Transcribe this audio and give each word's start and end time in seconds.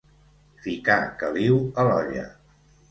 Ficar 0.63 0.97
caliu 1.21 1.61
a 1.85 1.89
l'olla. 1.91 2.27